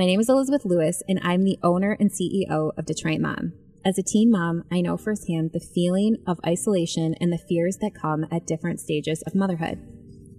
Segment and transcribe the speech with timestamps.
[0.00, 3.52] My name is Elizabeth Lewis, and I'm the owner and CEO of Detroit Mom.
[3.84, 7.94] As a teen mom, I know firsthand the feeling of isolation and the fears that
[8.00, 9.78] come at different stages of motherhood.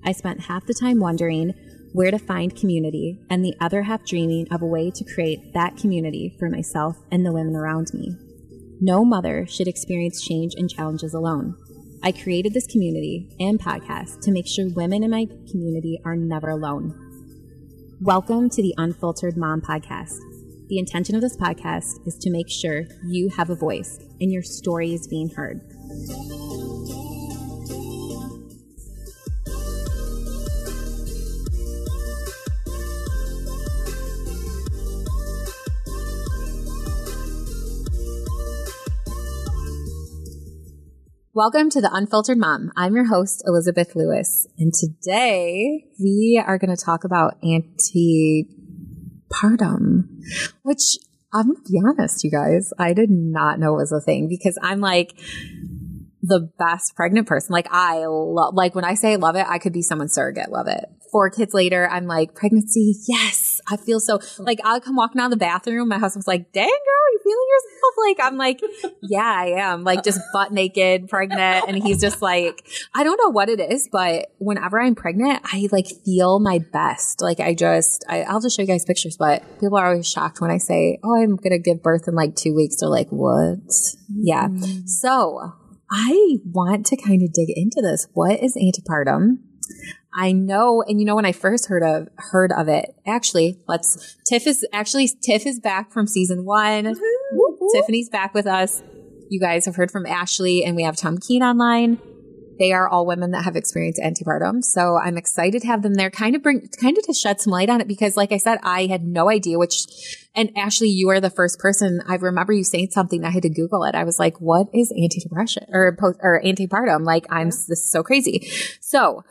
[0.03, 1.53] I spent half the time wondering
[1.93, 5.77] where to find community and the other half dreaming of a way to create that
[5.77, 8.15] community for myself and the women around me.
[8.79, 11.55] No mother should experience change and challenges alone.
[12.01, 16.49] I created this community and podcast to make sure women in my community are never
[16.49, 17.10] alone.
[18.03, 20.17] Welcome to the Unfiltered Mom Podcast.
[20.69, 24.41] The intention of this podcast is to make sure you have a voice and your
[24.41, 25.61] story is being heard.
[41.33, 42.73] Welcome to the Unfiltered Mom.
[42.75, 44.45] I'm your host, Elizabeth Lewis.
[44.57, 48.49] And today we are going to talk about antepartum,
[50.63, 50.97] which
[51.31, 54.59] I'm going to be honest, you guys, I did not know was a thing because
[54.61, 55.13] I'm like
[56.21, 57.51] the best pregnant person.
[57.51, 60.51] Like I love, like when I say I love it, I could be someone's surrogate,
[60.51, 60.85] love it.
[61.11, 63.59] Four kids later, I'm like, pregnancy, yes.
[63.69, 65.89] I feel so, like I'll come walking out of the bathroom.
[65.89, 67.93] My husband's like, dang girl, you feeling yourself?
[67.97, 68.61] Like, I'm like,
[69.01, 69.83] yeah, I am.
[69.83, 71.65] Like, just butt naked, pregnant.
[71.67, 75.67] And he's just like, I don't know what it is, but whenever I'm pregnant, I
[75.71, 77.21] like feel my best.
[77.21, 80.39] Like, I just, I, will just show you guys pictures, but people are always shocked
[80.39, 82.77] when I say, oh, I'm going to give birth in like two weeks.
[82.79, 83.59] They're like, what?
[84.09, 84.47] Yeah.
[84.47, 84.87] Mm.
[84.87, 85.53] So
[85.91, 88.07] I want to kind of dig into this.
[88.13, 89.39] What is antepartum?
[90.13, 94.17] I know, and you know, when I first heard of heard of it, actually, let's
[94.25, 96.85] Tiff is actually Tiff is back from season one.
[96.85, 97.77] Mm-hmm.
[97.77, 98.81] Tiphani's back with us.
[99.29, 101.99] You guys have heard from Ashley, and we have Tumkeen online.
[102.61, 104.63] They are all women that have experienced antepartum.
[104.63, 107.49] So I'm excited to have them there, kind of bring, kind of to shed some
[107.49, 109.87] light on it because, like I said, I had no idea which,
[110.35, 112.03] and Ashley, you are the first person.
[112.07, 113.25] I remember you saying something.
[113.25, 113.95] I had to Google it.
[113.95, 117.03] I was like, what is antidepressant or post or antepartum?
[117.03, 118.47] Like, I'm, this is so crazy.
[118.79, 119.23] So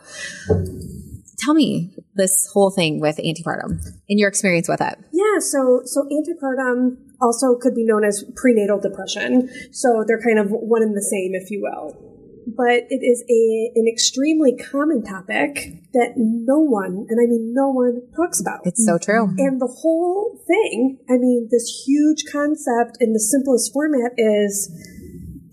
[1.39, 3.79] tell me this whole thing with antepartum
[4.09, 4.99] and your experience with it.
[5.13, 5.39] Yeah.
[5.39, 9.49] So, so antepartum also could be known as prenatal depression.
[9.71, 12.10] So they're kind of one and the same, if you will
[12.47, 17.69] but it is a an extremely common topic that no one, and I mean no
[17.69, 18.61] one, talks about.
[18.65, 19.33] It's so true.
[19.37, 24.71] And the whole thing, I mean, this huge concept in the simplest format is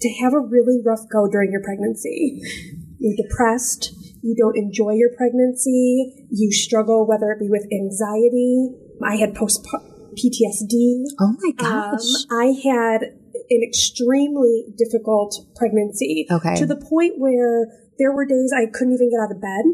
[0.01, 2.41] to have a really rough go during your pregnancy.
[2.99, 3.95] You're depressed.
[4.23, 6.27] You don't enjoy your pregnancy.
[6.31, 8.71] You struggle, whether it be with anxiety.
[9.03, 9.65] I had post
[10.15, 11.05] PTSD.
[11.21, 12.01] Oh my gosh.
[12.31, 13.18] Um, I had
[13.51, 16.27] an extremely difficult pregnancy.
[16.31, 16.57] Okay.
[16.57, 19.65] To the point where there were days I couldn't even get out of bed.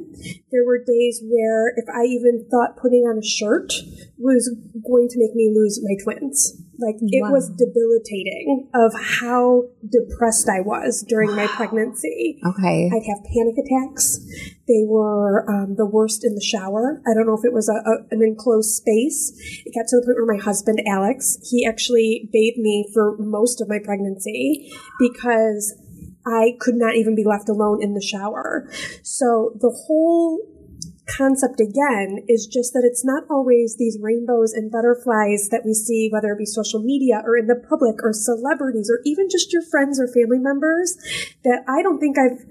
[0.51, 3.73] There were days where if I even thought putting on a shirt
[4.19, 4.55] was
[4.87, 6.64] going to make me lose my twins.
[6.79, 7.31] Like it wow.
[7.31, 11.37] was debilitating of how depressed I was during wow.
[11.37, 12.41] my pregnancy.
[12.45, 12.91] Okay.
[12.93, 14.19] I'd have panic attacks.
[14.67, 17.01] They were um, the worst in the shower.
[17.07, 19.33] I don't know if it was a, a, an enclosed space.
[19.65, 23.61] It got to the point where my husband, Alex, he actually bathed me for most
[23.61, 25.79] of my pregnancy because
[26.27, 28.69] I could not even be left alone in the shower.
[29.03, 30.41] So the whole
[31.06, 36.09] concept again is just that it's not always these rainbows and butterflies that we see,
[36.10, 39.62] whether it be social media or in the public or celebrities or even just your
[39.62, 40.97] friends or family members
[41.44, 42.44] that I don't think I've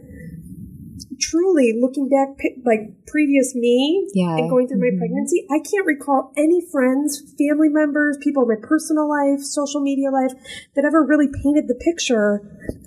[1.20, 4.36] truly looking back, like previous me yeah.
[4.36, 4.98] and going through mm-hmm.
[4.98, 9.82] my pregnancy, I can't recall any friends, family members, people in my personal life, social
[9.82, 10.34] media life
[10.76, 12.42] that ever really painted the picture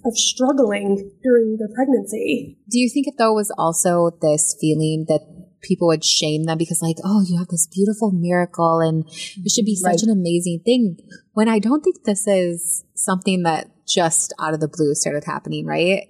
[0.05, 2.59] of struggling during the pregnancy.
[2.71, 6.83] Do you think it though was also this feeling that people would shame them because
[6.83, 10.03] like, oh, you have this beautiful miracle and it should be such right.
[10.03, 10.99] an amazing thing.
[11.33, 15.67] When I don't think this is something that just out of the blue started happening,
[15.67, 16.09] right?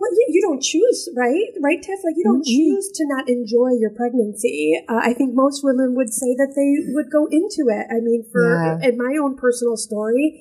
[0.00, 1.52] Well, you, you don't choose, right?
[1.60, 2.00] Right, Tiff?
[2.02, 2.56] Like you don't mm-hmm.
[2.56, 4.80] choose to not enjoy your pregnancy.
[4.88, 7.84] Uh, I think most women would say that they would go into it.
[7.92, 8.88] I mean, for yeah.
[8.88, 10.40] in my own personal story,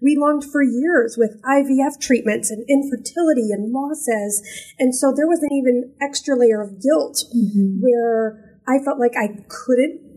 [0.00, 4.46] we longed for years with IVF treatments and infertility and losses,
[4.78, 7.82] and so there was an even extra layer of guilt mm-hmm.
[7.82, 10.09] where I felt like I couldn't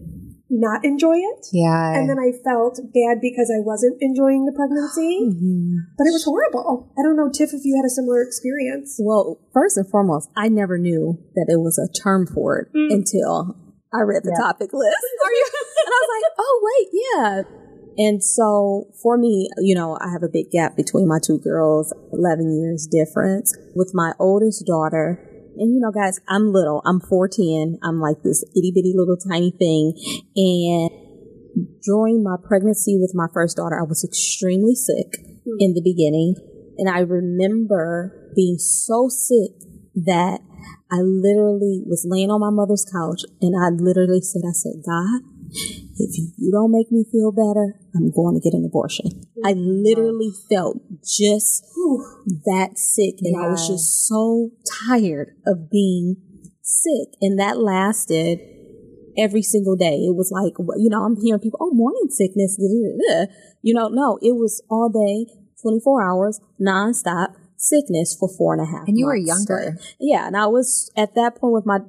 [0.54, 1.48] not enjoy it.
[1.52, 1.98] Yeah.
[1.98, 5.26] And then I felt bad because I wasn't enjoying the pregnancy.
[5.26, 5.98] Mm-hmm.
[5.98, 6.94] But it was horrible.
[6.98, 9.00] I don't know, Tiff, if you had a similar experience.
[9.02, 12.94] Well, first and foremost, I never knew that it was a term for it mm.
[12.94, 13.58] until
[13.94, 14.46] I read the yeah.
[14.46, 14.98] topic list.
[15.26, 15.48] Are you?
[15.54, 17.44] and I was like, oh, wait, yeah.
[17.98, 21.94] And so for me, you know, I have a big gap between my two girls,
[22.12, 23.56] 11 years difference.
[23.76, 25.22] With my oldest daughter,
[25.58, 26.82] and you know, guys, I'm little.
[26.86, 27.78] I'm 4'10.
[27.84, 29.94] I'm like this itty bitty little tiny thing.
[30.36, 30.90] And
[31.84, 35.58] during my pregnancy with my first daughter, I was extremely sick hmm.
[35.60, 36.36] in the beginning.
[36.78, 39.52] And I remember being so sick
[39.96, 40.40] that
[40.92, 45.22] I literally was laying on my mother's couch and I literally said, I said, God,
[45.54, 49.26] if you don't make me feel better, I'm going to get an abortion.
[49.46, 51.66] I literally felt just
[52.46, 54.52] that sick and I was just so
[54.88, 56.18] tired of being
[56.62, 57.10] sick.
[57.22, 58.40] And that lasted
[59.18, 59.96] every single day.
[59.96, 62.58] It was like, you know, I'm hearing people, oh, morning sickness.
[62.58, 68.16] da, da, da, da." You know, no, it was all day, 24 hours, nonstop sickness
[68.20, 69.78] for four and a half And you were younger.
[70.00, 70.28] Yeah.
[70.28, 71.80] And I was at that point with my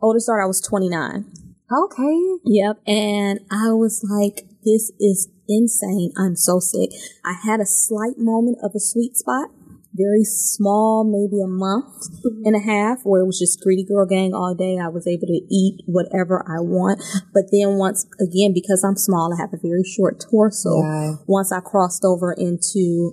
[0.00, 1.24] oldest daughter, I was 29.
[1.70, 2.38] Okay.
[2.44, 2.80] Yep.
[2.86, 6.12] And I was like, this is insane.
[6.18, 6.90] I'm so sick.
[7.24, 9.50] I had a slight moment of a sweet spot,
[9.94, 11.86] very small, maybe a month
[12.24, 12.42] mm-hmm.
[12.44, 14.78] and a half, where it was just greedy girl gang all day.
[14.82, 17.02] I was able to eat whatever I want.
[17.32, 20.82] But then once again, because I'm small, I have a very short torso.
[20.82, 21.14] Yeah.
[21.26, 23.12] Once I crossed over into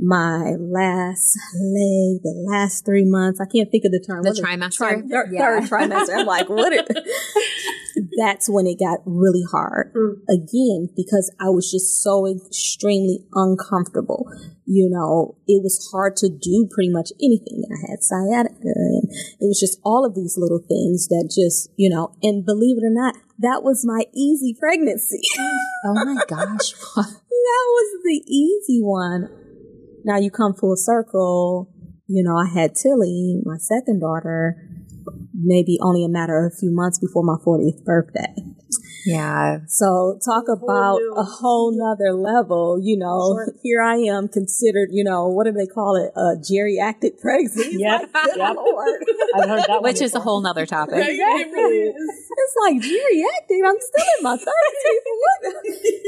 [0.00, 4.22] my last leg, the last three months, I can't think of the term.
[4.22, 4.44] The What is it?
[4.44, 4.76] trimester?
[4.76, 5.60] Tri- thir- Yeah.
[5.60, 6.18] Third trimester.
[6.18, 6.72] I'm like, what?
[6.72, 6.86] It,
[8.16, 9.92] that's when it got really hard.
[9.94, 10.22] Mm.
[10.28, 14.26] Again, because I was just so extremely uncomfortable.
[14.66, 17.64] You know, it was hard to do pretty much anything.
[17.68, 21.90] I had sciatica and it was just all of these little things that just, you
[21.90, 25.20] know, and believe it or not, that was my easy pregnancy.
[25.84, 26.72] Oh my gosh.
[26.94, 27.06] What?
[27.28, 29.28] that was the easy one.
[30.04, 31.70] Now you come full circle.
[32.06, 34.63] You know, I had Tilly, my second daughter,
[35.34, 38.34] maybe only a matter of a few months before my 40th birthday.
[39.04, 39.58] yeah.
[39.66, 43.52] So talk about a whole nother level, you know, Sure.
[43.62, 46.12] here I am considered, you know, what do they call it?
[46.16, 47.76] A geriatric pregnancy.
[47.84, 48.56] Yep, Like, good yep.
[49.36, 50.94] I've heard that Which is a whole nother topic.
[50.96, 51.94] It really is.
[51.96, 53.60] It's like geriatric.
[53.66, 55.02] I'm still in my thirties.
[55.20, 55.40] What?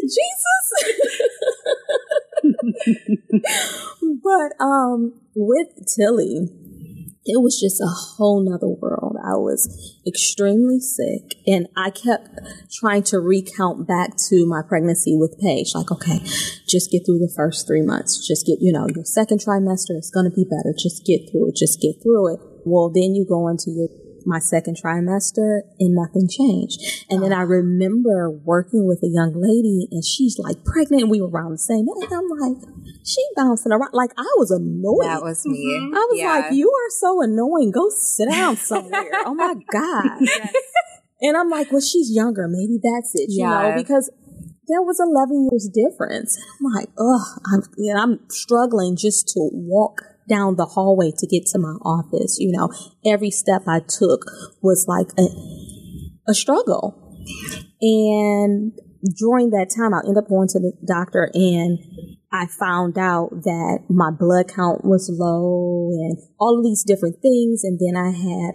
[0.06, 0.66] Jesus.
[4.22, 6.48] but um, with Tilly,
[7.26, 9.16] it was just a whole nother world.
[9.22, 12.38] I was extremely sick, and I kept
[12.72, 15.74] trying to recount back to my pregnancy with Paige.
[15.74, 16.20] Like, okay,
[16.66, 18.24] just get through the first three months.
[18.26, 20.72] Just get, you know, your second trimester is going to be better.
[20.78, 21.56] Just get through it.
[21.56, 22.40] Just get through it.
[22.64, 23.88] Well, then you go into your
[24.26, 26.80] my second trimester and nothing changed.
[27.08, 27.46] And then I oh.
[27.46, 31.58] remember working with a young lady and she's like pregnant and we were around the
[31.58, 32.10] same age.
[32.10, 32.58] I'm like,
[33.04, 33.90] she bouncing around.
[33.92, 35.06] Like I was annoyed.
[35.06, 35.78] That was me.
[35.80, 35.94] Mm-hmm.
[35.94, 36.26] I was Yeah.
[36.28, 37.70] like, you are so annoying.
[37.70, 39.08] Go sit down somewhere.
[39.24, 40.18] oh my God.
[41.22, 42.46] And I'm like, well, she's younger.
[42.48, 43.70] Maybe that's it, you Yeah.
[43.70, 44.10] know, because
[44.68, 46.36] there was 11 years difference.
[46.60, 51.26] I'm like, ugh, I'm, you know, I'm struggling just to walk down the hallway to
[51.26, 52.36] get to my office.
[52.38, 52.70] You know,
[53.04, 54.24] every step I took
[54.62, 55.26] was like a,
[56.30, 57.02] a struggle.
[57.80, 58.72] And
[59.18, 61.78] during that time, I ended up going to the doctor and
[62.32, 67.62] I found out that my blood count was low and all of these different things.
[67.62, 68.52] And then I had,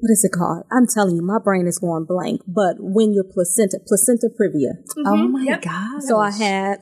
[0.00, 0.64] what is it called?
[0.72, 2.42] I'm telling you, my brain is going blank.
[2.46, 4.82] But when your placenta, placenta previa.
[4.96, 5.06] Mm-hmm.
[5.06, 5.62] Oh my Yep.
[5.62, 6.02] god.
[6.02, 6.78] So I had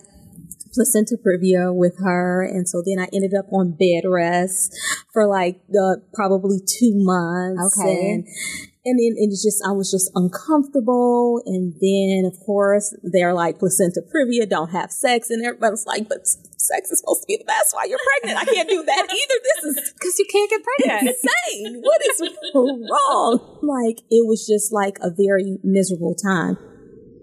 [0.75, 2.43] placenta previa with her.
[2.43, 4.77] And so then I ended up on bed rest
[5.13, 7.79] for like uh, probably two months.
[7.79, 8.11] Okay.
[8.13, 8.27] And,
[8.87, 11.41] and then it was just, I was just uncomfortable.
[11.47, 15.31] And then, of course, they're like, placenta previa, don't have sex.
[15.31, 18.43] And everybody's like, but sex is supposed to be the best while you're pregnant.
[18.43, 19.39] I can't do that either.
[19.43, 21.17] This is because you can't get pregnant.
[21.25, 21.81] insane.
[21.81, 22.21] What is
[22.55, 23.59] wrong?
[23.63, 26.59] Like, it was just like a very miserable time.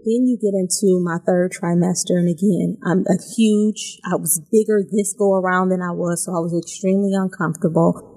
[0.04, 4.82] Then you get into my third trimester, and again, I'm a huge, I was bigger
[4.82, 8.08] this go around than I was, so I was extremely uncomfortable.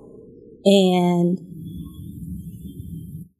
[0.66, 1.38] And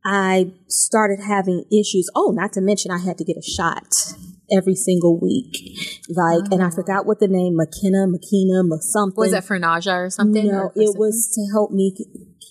[0.06, 2.08] I started having issues.
[2.16, 4.14] Oh, not to mention, I had to get a shot
[4.52, 6.00] every single week.
[6.08, 6.72] Like, and I oh.
[6.72, 9.18] forgot what the name, Makena, Makena, Mc- something.
[9.18, 10.48] Was it for nausea or something?
[10.48, 11.00] No, or it something?
[11.00, 11.96] was to help me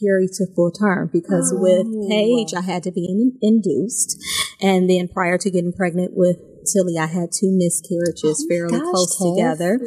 [0.02, 1.60] carry to full term because Oh.
[1.60, 4.18] with Paige, I had to be in, induced.
[4.64, 8.90] And then prior to getting pregnant with Tilly, I had two miscarriages Oh fairly gosh,
[8.90, 9.78] close together.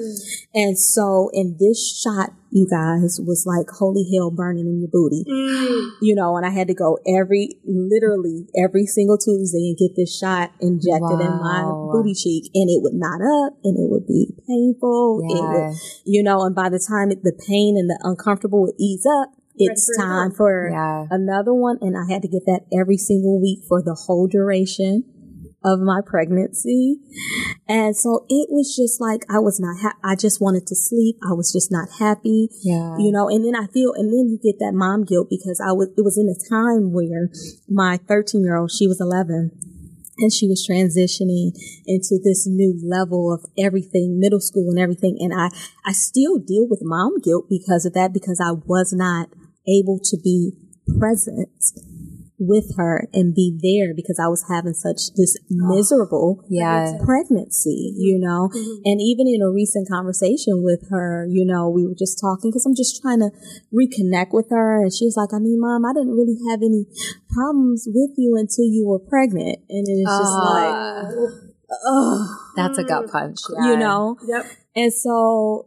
[0.53, 5.25] And so, in this shot, you guys, was like holy hell burning in your booty.
[5.27, 5.97] Mm.
[6.01, 10.15] You know, and I had to go every, literally every single Tuesday and get this
[10.15, 12.51] shot injected in my booty cheek.
[12.53, 15.25] And it would knot up and it would be painful.
[15.25, 15.73] It would
[16.05, 19.33] you know, and by the time it, the pain and the uncomfortable would ease up,
[19.57, 21.07] it's time for Yeah.
[21.11, 21.77] another one.
[21.81, 25.03] And I had to get that every single week for the whole duration
[25.63, 26.99] of my pregnancy.
[27.67, 31.17] And so it was just like, I was not, ha- I just wanted to sleep.
[31.27, 32.95] I was just not happy Yeah.
[32.99, 35.71] you know and then i feel and then you get that mom guilt because i
[35.71, 37.29] was it was in a time where
[37.67, 39.51] my 13 year old she was 11
[40.19, 41.51] and she was transitioning
[41.85, 45.15] into this new level of everything, middle school and everything.
[45.19, 45.49] And I,
[45.85, 49.29] I still deal with mom guilt because of that, because I was not
[49.67, 50.53] able to be
[50.99, 51.49] present
[52.39, 56.97] with her and be there because I was having such this miserable Yeah.
[57.03, 58.49] pregnancy, you know?
[58.53, 58.81] Mhm.
[58.85, 62.63] And even in a recent conversation with her, you know, we were just talking because
[62.67, 63.31] I'm just trying to
[63.73, 64.83] reconnect with her.
[64.83, 66.85] And she was like, I mean, mom, I didn't really have any
[67.29, 69.57] problems with you until you were pregnant.
[69.69, 71.07] And it's just like,
[71.89, 73.39] ugh, that's a gut punch.
[73.49, 74.15] you know?
[74.27, 74.45] Yep.
[74.75, 75.65] And so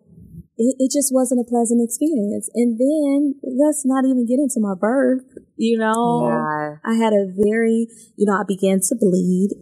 [0.60, 2.50] it, it just wasn't a pleasant experience.
[2.54, 5.24] And then let's not even get into my birth,
[5.56, 6.28] you know?
[6.28, 6.76] Yeah.
[6.84, 7.88] I had a very,
[8.20, 9.56] you know, I began to bleed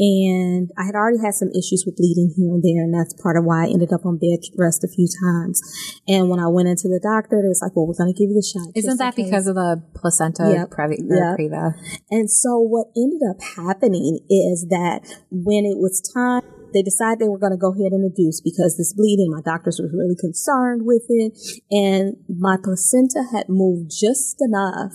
[0.00, 2.80] and I had already had some issues with bleeding here and there.
[2.80, 5.60] And that's part of why I ended up on bed rest a few times.
[6.08, 8.32] And when I went into the doctor, it was like, well, we're going to give
[8.32, 8.72] you the shot.
[8.74, 10.70] Isn't that because of the placenta Yep.
[10.72, 11.36] previ- Yep.
[11.36, 11.76] preva?
[12.10, 16.40] And so what ended up happening is that when it was time,
[16.72, 19.80] they decided they were going to go ahead and induce because this bleeding, my doctors
[19.80, 21.38] were really concerned with it.
[21.70, 24.92] And my placenta had moved just enough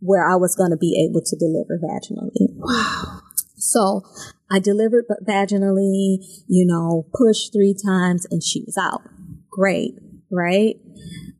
[0.00, 2.54] where I was going to be able to deliver vaginally.
[2.54, 3.20] Wow.
[3.56, 4.02] So
[4.50, 9.02] I delivered vaginally, you know, pushed three times and she was out.
[9.50, 9.94] Great,
[10.30, 10.76] right?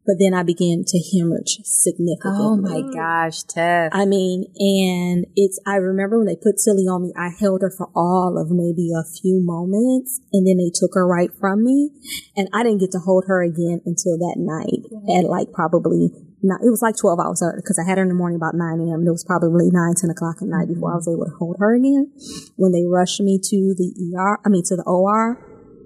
[0.09, 2.41] But then I began to hemorrhage significantly.
[2.41, 3.93] Oh my gosh, Tiff.
[3.93, 7.69] I mean, and it's, I remember when they put Tilly on me, I held her
[7.69, 11.93] for all of maybe a few moments and then they took her right from me.
[12.41, 16.09] And I didn't get to hold her again until that night at like probably
[16.41, 18.65] not, it was like 12 hours because I had her in the morning about 9
[18.65, 19.05] a.m.
[19.05, 21.61] and it was probably 9, 10 o'clock at night before I was able to hold
[21.61, 22.17] her again.
[22.57, 25.37] When they rushed me to the ER, I mean, to the OR,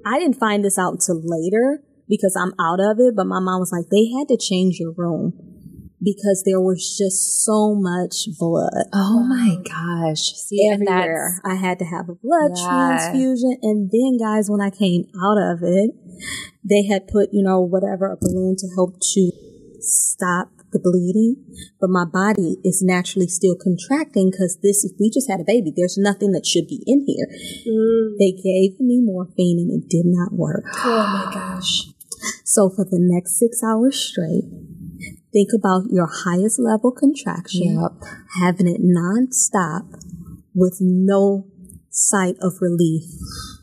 [0.06, 3.64] I didn't find this out until later because I'm out of it, but my mom
[3.64, 5.32] was like, they had to change your room
[6.04, 10.34] because there was just so much blood oh my gosh.
[10.34, 11.40] See, and everywhere.
[11.44, 12.68] I had to have a blood Yeah.
[12.68, 13.56] transfusion.
[13.62, 15.94] And then, guys, when I came out of it,
[16.68, 19.30] they had put, you know, whatever, a balloon to help to
[19.80, 21.36] stop the bleeding.
[21.80, 25.72] But my body is naturally still contracting because this is, we just had a baby.
[25.74, 27.28] There's nothing that should be in here.
[27.68, 28.18] Mm.
[28.18, 30.64] They gave me morphine and it did not work.
[30.84, 31.91] Oh my gosh.
[32.44, 34.44] So for the next six hours straight,
[35.32, 37.92] think about your highest level contraction, Yep.
[38.40, 39.86] having it nonstop
[40.54, 41.46] with no
[41.90, 43.04] sight of relief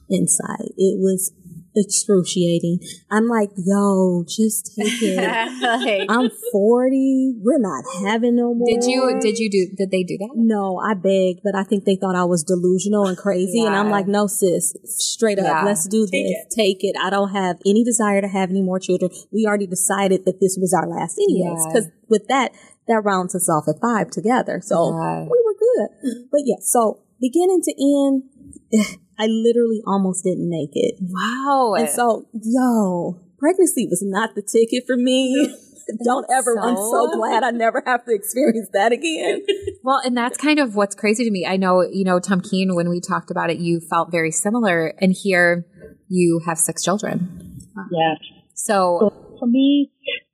[0.09, 0.73] inside.
[0.77, 1.31] It was
[1.79, 2.79] excruciating.
[3.09, 5.17] I'm like, yo, just take it.
[5.17, 7.35] Like, I'm 40.
[7.41, 8.67] We're not having no more.
[8.67, 10.31] did you did you do did they do that?
[10.35, 13.63] No, I begged, but I think they thought I was delusional and crazy.
[13.65, 15.63] And I'm like, no, sis, straight up, Yeah.
[15.65, 16.55] let's do Take this.
[16.55, 16.95] Take it.
[17.01, 19.11] I don't have any desire to have any more children.
[19.31, 21.59] We already decided that this was our last anyways.
[21.65, 21.71] Yeah.
[21.73, 22.51] Because with that,
[22.87, 24.61] that rounds us off at five together.
[24.63, 25.23] So Yeah.
[25.23, 26.27] we were good.
[26.31, 28.23] But yeah, so beginning to end,
[29.19, 30.95] I literally almost didn't make it.
[31.01, 31.73] Wow.
[31.77, 35.53] And so, yo, pregnancy was not the ticket for me.
[36.05, 36.59] Don't ever.
[36.61, 39.45] I'm so So- glad I never have to experience that again.
[39.81, 41.45] Well, and that's kind of what's crazy to me.
[41.47, 44.93] I know, you know, Tumkeen, when we talked about it, you felt very similar.
[44.99, 45.65] And here
[46.09, 47.57] you have six children.
[47.89, 48.17] Yes.
[48.55, 49.89] So, For me,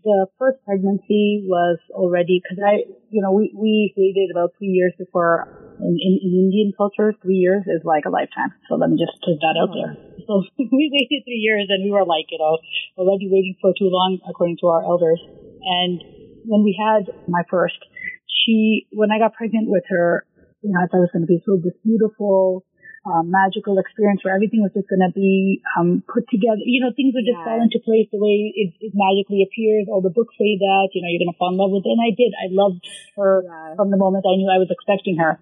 [0.06, 4.94] the first pregnancy was already because I, you know, we we waited about three years
[4.98, 5.50] before.
[5.76, 8.56] In, in, in Indian culture, three years is like a lifetime.
[8.70, 9.92] So let me just put that out there.
[10.24, 12.56] So we waited three years, and we were like, you know,
[12.96, 15.20] already waiting for too long, according to our elders.
[15.20, 16.00] And
[16.48, 17.76] when we had my first,
[18.24, 20.24] she, when I got pregnant with her,
[20.62, 22.64] you know, I thought it was going to be so this beautiful,
[23.06, 26.62] um, magical experience where everything was just going to be um, put together.
[26.66, 27.46] You know, things would just Yeah.
[27.46, 29.86] fall into place the way it, it magically appears.
[29.88, 30.90] All the books say that.
[30.94, 32.34] You know, you're going to fall in love with it, and I did.
[32.34, 32.82] I loved
[33.18, 33.76] her Yeah.
[33.78, 35.38] from the moment I knew I was expecting her.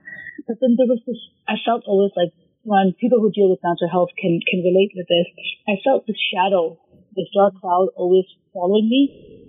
[0.47, 1.19] But then there was this.
[1.47, 5.07] I felt always like when people who deal with mental health can can relate with
[5.07, 5.27] this.
[5.67, 6.79] I felt this shadow,
[7.15, 9.01] this dark cloud, always following me,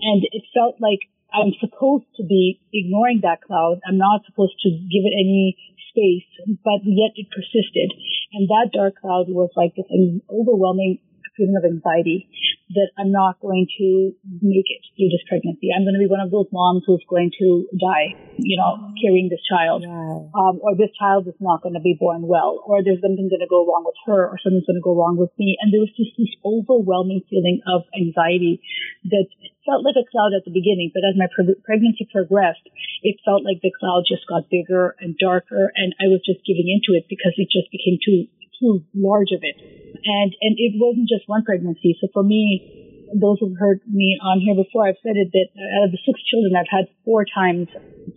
[0.02, 3.80] and it felt like I'm supposed to be ignoring that cloud.
[3.86, 5.56] I'm not supposed to give it any
[5.94, 6.26] space,
[6.66, 7.94] but yet it persisted.
[8.34, 9.86] And that dark cloud was like this
[10.26, 10.98] overwhelming
[11.36, 12.28] feeling of anxiety
[12.72, 15.68] that I'm not going to make it through this pregnancy.
[15.68, 19.28] I'm going to be one of those moms who's going to die, you know, carrying
[19.28, 19.84] this child.
[19.84, 20.32] yeah.
[20.32, 23.44] Um, or this child is not going to be born well, or there's something going
[23.44, 25.60] to go wrong with her, or something's going to go wrong with me.
[25.60, 28.64] And there was just this overwhelming feeling of anxiety
[29.12, 29.28] that
[29.68, 32.64] felt like a cloud at the beginning, but as my pre- pregnancy progressed,
[33.04, 36.68] it felt like the cloud just got bigger and darker, and I was just giving
[36.68, 38.28] into it because it just became too
[38.60, 39.56] too large of it.
[39.58, 41.96] And and it wasn't just one pregnancy.
[42.00, 45.86] So for me, those who've heard me on here before, I've said it that out
[45.88, 47.68] of the six children, I've had four times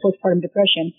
[0.03, 0.93] postpartum depression.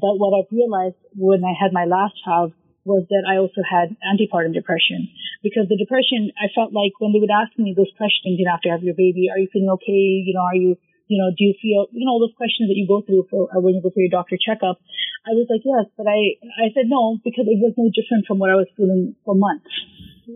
[0.00, 2.54] But what I've realized when I had my last child,
[2.84, 5.08] was that I also had antepartum depression
[5.42, 8.56] because the depression, I felt like when they would ask me those questions, you know,
[8.56, 10.24] after you have your baby, are you feeling okay?
[10.24, 10.76] You know, are you,
[11.10, 13.50] you know, do you feel, you know, all those questions that you go through for
[13.50, 14.78] uh, when you go for your doctor checkup.
[15.26, 18.38] I was like, yes, but I, I said no because it was no different from
[18.38, 19.66] what I was feeling for months.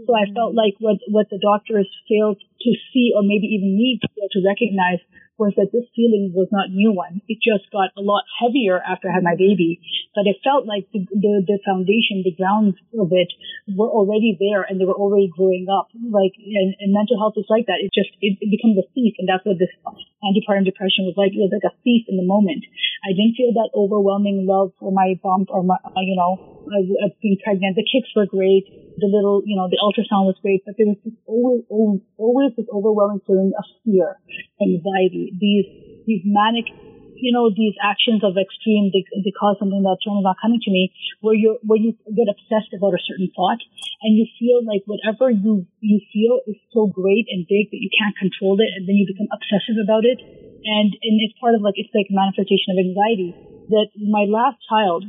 [0.03, 4.01] So I felt like what, what the doctors failed to see or maybe even need
[4.03, 5.05] to recognize
[5.35, 7.19] was that this feeling was not new one.
[7.27, 9.83] It just got a lot heavier after I had my baby,
[10.15, 13.35] but it felt like the, the, the foundation, the grounds of it
[13.75, 15.91] were already there and they were already growing up.
[15.91, 17.83] Like, and, and mental health is like that.
[17.83, 19.19] It just, it, it becomes a thief.
[19.19, 19.75] And that's what this
[20.23, 21.35] antepartum depression was like.
[21.35, 22.63] It was like a thief in the moment.
[23.03, 26.63] I didn't feel that overwhelming love for my bump or my, uh, you know,
[27.05, 27.75] of being pregnant.
[27.75, 28.71] The kicks were great.
[28.97, 32.54] The little, you know, the ultrasound was great, but there was this always, always, always
[32.57, 34.19] this overwhelming feeling of fear,
[34.61, 35.67] anxiety, these,
[36.07, 36.67] these manic,
[37.15, 40.71] you know, these actions of extreme, they, they cause something that is not coming to
[40.71, 40.93] me,
[41.23, 43.63] where you where you get obsessed about a certain thought,
[44.03, 47.89] and you feel like whatever you you feel is so great and big that you
[47.95, 51.63] can't control it, and then you become obsessive about it, and and it's part of
[51.63, 53.31] like it's like a manifestation of anxiety.
[53.73, 55.09] That my last child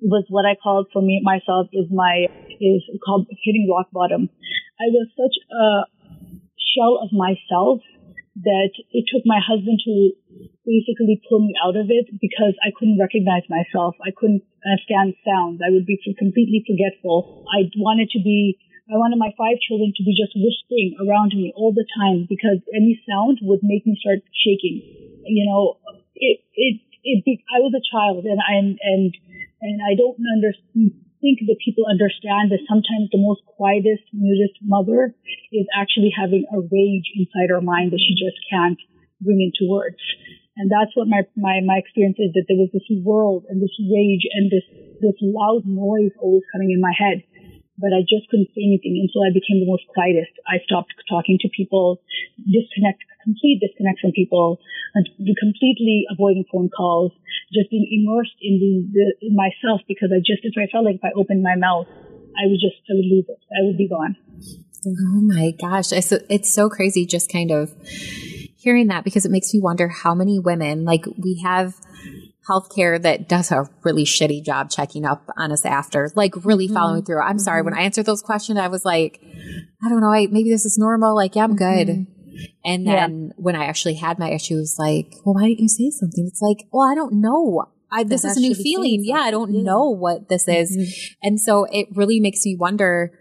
[0.00, 2.30] was what I called for me myself is my
[2.62, 4.30] is called hitting rock bottom.
[4.80, 5.66] I was such a
[6.78, 7.82] shell of myself
[8.46, 10.14] that it took my husband to
[10.62, 13.98] basically pull me out of it because I couldn't recognize myself.
[13.98, 15.58] I couldn't uh, understand sounds.
[15.58, 17.42] I would be completely forgetful.
[17.50, 21.50] I wanted to be, I wanted my five children to be just whispering around me
[21.58, 24.86] all the time because any sound would make me start shaking.
[25.26, 25.82] You know,
[26.14, 29.10] it, it, it, I was a child and I, and,
[29.60, 35.14] and I don't understand think that people understand that sometimes the most quietest, mutest mother
[35.52, 38.78] is actually having a rage inside her mind that she just can't
[39.20, 39.98] bring into words.
[40.58, 43.74] And that's what my, my, my experience is that there was this world and this
[43.78, 44.66] rage and this,
[44.98, 47.22] this loud noise always coming in my head.
[47.78, 50.34] But I just couldn't say anything until I became the most quietest.
[50.50, 52.02] I stopped talking to people,
[52.42, 54.58] disconnect, complete disconnect from people,
[54.94, 55.06] and
[55.38, 57.12] completely avoiding phone calls,
[57.54, 61.04] just being immersed in the, the in myself because I just, I felt like if
[61.06, 61.86] I opened my mouth,
[62.34, 63.38] I would just, I would lose it.
[63.54, 64.16] I would be gone.
[64.86, 65.92] Oh my gosh.
[65.92, 67.74] It's, it's so crazy just kind of
[68.56, 71.74] hearing that because it makes me wonder how many women, like we have
[72.48, 76.74] healthcare that does a really shitty job checking up on us after, like really mm-hmm.
[76.74, 77.20] following through.
[77.20, 77.38] I'm mm-hmm.
[77.38, 77.62] sorry.
[77.62, 79.20] When I answered those questions, I was like,
[79.84, 80.12] I don't know.
[80.12, 81.14] I, maybe this is normal.
[81.14, 81.88] Like, yeah, I'm good.
[81.88, 82.12] Mm-hmm.
[82.64, 83.32] And then yeah.
[83.36, 86.26] when I actually had my issue, it was like, well, why didn't you say something?
[86.26, 87.66] It's like, well, I don't know.
[87.90, 89.00] I, this is a new feeling.
[89.02, 89.62] Yeah, I don't yeah.
[89.62, 90.76] know what this is.
[90.76, 91.26] Mm-hmm.
[91.26, 93.17] And so it really makes me wonder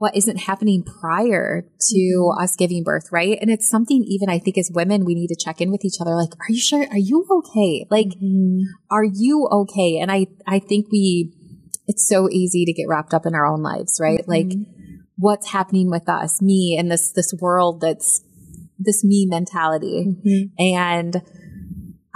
[0.00, 2.42] what isn't happening prior to mm-hmm.
[2.42, 3.36] us giving birth, right?
[3.38, 6.00] And it's something even I think as women, we need to check in with each
[6.00, 6.14] other.
[6.14, 6.86] Like, are you sure?
[6.90, 7.86] Are you okay?
[7.90, 8.62] Like, mm-hmm.
[8.90, 9.98] are you okay?
[9.98, 11.34] And I, I think we,
[11.86, 14.26] it's so easy to get wrapped up in our own lives, right?
[14.26, 14.50] Like,
[15.16, 18.24] what's happening with us, me, and this, this world that's
[18.78, 20.06] this me mentality.
[20.06, 20.62] Mm-hmm.
[20.76, 21.22] And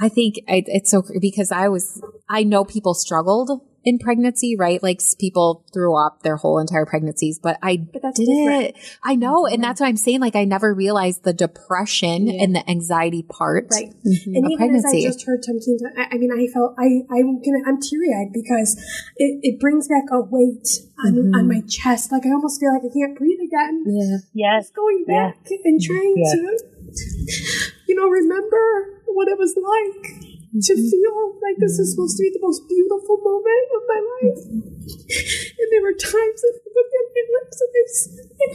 [0.01, 4.83] I think it's so because I was, I know people struggled in pregnancy, right?
[4.83, 8.77] Like people threw up their whole entire pregnancies, but I but did it.
[9.03, 9.47] I know.
[9.47, 10.21] And that's what I'm saying.
[10.21, 12.43] Like I never realized the depression yeah.
[12.43, 13.69] and the anxiety part.
[13.71, 13.93] Right.
[14.05, 14.35] Mm-hmm.
[14.35, 14.99] And even pregnancy.
[14.99, 15.59] as I just heard Tom
[15.97, 18.77] I, I mean, I felt, I, I'm gonna, I'm teary eyed because
[19.17, 20.69] it, it brings back a weight
[21.05, 21.35] on, mm-hmm.
[21.35, 22.11] on my chest.
[22.11, 23.85] Like I almost feel like I can't breathe again.
[23.87, 24.17] Yeah.
[24.33, 24.65] Yes.
[24.65, 25.59] Just going back yeah.
[25.65, 26.33] and trying yeah.
[26.33, 26.59] to,
[27.87, 32.31] you know, remember what it was like to feel like this is supposed to be
[32.31, 34.43] the most beautiful moment of my life.
[34.47, 38.53] And there were times that I looked at my lips and I said,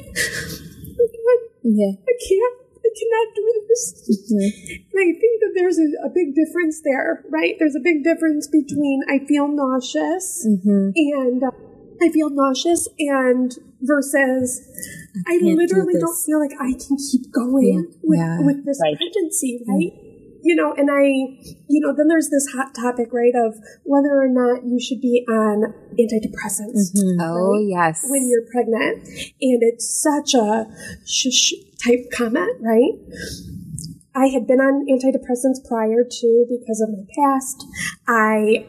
[0.96, 1.94] oh God, yeah.
[2.00, 3.84] I can't, I cannot do this.
[4.08, 4.48] Mm-hmm.
[4.80, 7.56] And I think that there's a, a, big difference there, right?
[7.60, 10.96] There's a big difference between I feel nauseous mm-hmm.
[10.96, 11.52] and uh,
[12.02, 14.64] I feel nauseous and versus
[15.28, 17.98] I, I literally do not feel like I can keep going yeah.
[18.04, 18.40] With, yeah.
[18.40, 18.96] with this right.
[18.96, 19.92] pregnancy, right?
[19.92, 20.09] Mm-hmm
[20.42, 21.04] you know, and I,
[21.68, 25.26] you know, then there's this hot topic, right, of whether or not you should be
[25.28, 26.96] on antidepressants.
[26.96, 27.22] Mm-hmm.
[27.22, 28.06] Oh, right, yes.
[28.08, 29.08] When you're pregnant.
[29.42, 30.66] And it's such a
[31.06, 32.94] shush type comment, right?
[34.16, 37.66] I had been on antidepressants prior to because of my past.
[38.08, 38.66] I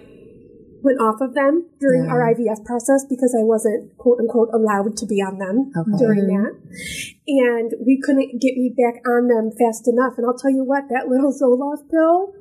[0.82, 2.10] went off of them during yeah.
[2.10, 5.98] our IVF process because I wasn't quote unquote allowed to be on them okay.
[5.98, 6.44] during mm-hmm.
[6.44, 6.52] that.
[7.28, 10.16] And we couldn't get me back on them fast enough.
[10.16, 12.32] And I'll tell you what, that little Zoloft pill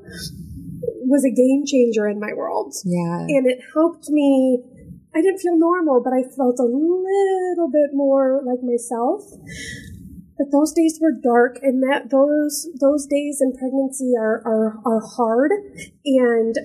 [1.06, 2.74] was a game changer in my world.
[2.86, 3.28] Yeah.
[3.28, 4.64] And it helped me.
[5.14, 9.26] I didn't feel normal, but I felt a little bit more like myself.
[10.38, 15.02] But those days were dark, and that those those days in pregnancy are are, are
[15.02, 15.52] hard.
[16.06, 16.56] And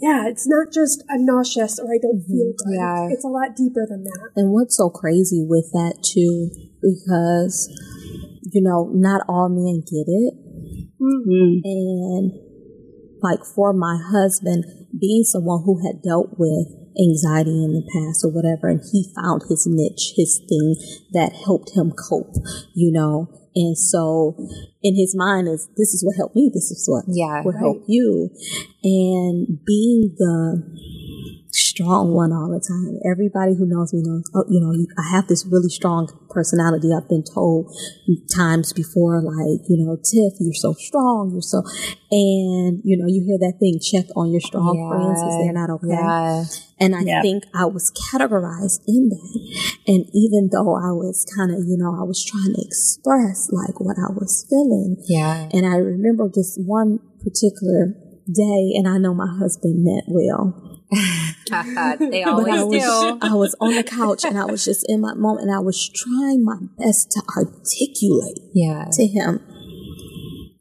[0.00, 2.74] Yeah, it's not just I'm nauseous or I don't feel good.
[2.78, 3.08] Yeah.
[3.10, 4.30] It's a lot deeper than that.
[4.36, 7.68] And what's so crazy with that too, because
[8.52, 10.34] you know, not all men get it,
[11.00, 11.60] Mm.
[11.64, 12.32] and
[13.22, 14.64] like for my husband
[14.98, 16.66] being someone who had dealt with
[16.98, 20.74] anxiety in the past or whatever and he found his niche his thing
[21.12, 22.34] that helped him cope
[22.74, 24.34] you know and so
[24.82, 27.42] in his mind is this is what helped me this is what Yeah.
[27.44, 28.30] will help you
[28.84, 30.62] and being the
[31.78, 35.26] strong one all the time everybody who knows me knows oh you know i have
[35.28, 37.70] this really strong personality i've been told
[38.34, 41.62] times before like you know tiff you're so strong you're so
[42.10, 45.70] and you know you hear that thing check on your strong friends because they're not
[45.70, 46.44] okay Yeah.
[46.80, 47.22] and I Yeah.
[47.22, 49.32] think I was categorized in that.
[49.86, 53.80] And even though I was kind of, you know, I was trying to express like
[53.80, 54.96] what I was feeling.
[55.08, 55.48] Yeah.
[55.52, 57.94] And I remember just one particular
[58.30, 60.67] day, and I know my husband meant well.
[60.90, 63.18] They But I always was, do.
[63.22, 65.88] I was on the couch and I was just in my moment and I was
[65.94, 68.86] trying my best to articulate Yeah.
[68.92, 69.40] to him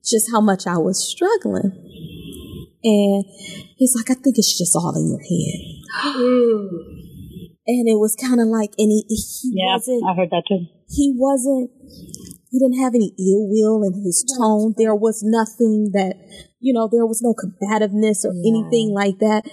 [0.03, 1.71] just how much I was struggling.
[2.83, 3.25] And
[3.75, 5.59] he's like, I think it's just all in your head.
[7.69, 10.67] And it was kind of like, and he, he Yeah, wasn't, I heard that too.
[10.87, 11.69] he wasn't,
[12.49, 14.73] he didn't have any ill will in his tone.
[14.77, 16.15] There was nothing that,
[16.61, 18.47] you know, there was no combativeness or Yeah.
[18.63, 19.43] anything like that.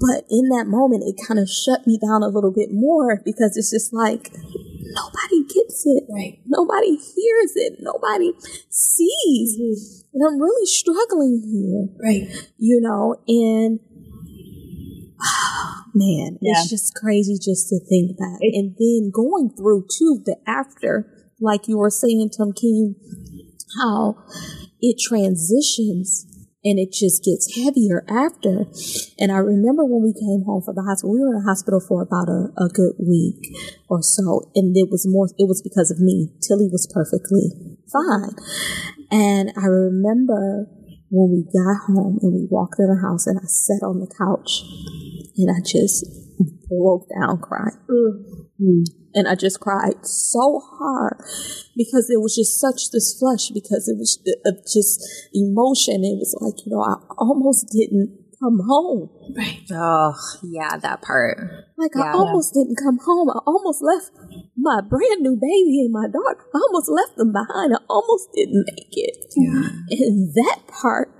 [0.00, 3.56] But in that moment, it kind of shut me down a little bit more because
[3.56, 6.04] it's just like, nobody gets it.
[6.10, 6.40] Right.
[6.46, 7.78] Nobody hears it.
[7.80, 8.32] Nobody
[8.70, 9.54] sees.
[9.60, 10.00] Mm-hmm.
[10.14, 12.28] And I'm really struggling here Right.
[12.58, 13.78] you know, and
[15.94, 16.60] man, Yeah.
[16.60, 18.38] it's just crazy just to think that.
[18.40, 21.06] It- and then going through to the after,
[21.40, 22.94] like you were saying, Tumkeen,
[23.80, 24.16] how
[24.80, 26.26] it transitions
[26.64, 28.64] and it just gets heavier after.
[29.20, 31.78] And I remember when we came home from the hospital, we were in the hospital
[31.78, 33.52] for about a, a good week
[33.88, 34.50] or so.
[34.56, 36.32] And it was more, it was because of me.
[36.40, 37.52] Tilly was perfectly
[37.92, 38.32] fine.
[39.12, 40.66] And I remember
[41.12, 44.10] when we got home and we walked in the house and I sat on the
[44.10, 44.64] couch
[45.36, 46.23] and I just
[46.68, 47.78] broke down crying.
[48.60, 48.84] Mm.
[49.14, 51.18] And I just cried so hard
[51.76, 54.18] because it was just such this flush because it was
[54.72, 55.00] just
[55.32, 56.04] emotion.
[56.04, 59.08] It was like, you know, I almost didn't come home.
[59.36, 59.62] Right.
[59.72, 61.38] Oh, yeah, that part.
[61.78, 62.14] Like I Yeah.
[62.14, 63.30] almost didn't come home.
[63.30, 64.10] I almost left
[64.56, 66.42] my brand new baby and my daughter.
[66.52, 67.72] I almost left them behind.
[67.72, 69.16] I almost didn't make it.
[69.36, 69.70] Yeah.
[69.90, 71.13] And that part